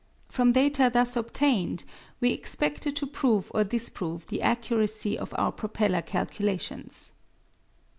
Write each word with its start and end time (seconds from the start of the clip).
From 0.29 0.51
data 0.53 0.89
thus 0.91 1.15
obtained 1.15 1.85
we 2.21 2.31
expected 2.33 2.95
to 2.95 3.05
prove 3.05 3.51
or 3.53 3.63
disprove 3.63 4.25
the 4.25 4.41
accuracy 4.41 5.15
of 5.15 5.31
our 5.37 5.51
propeller 5.51 6.01
calculations. 6.01 7.11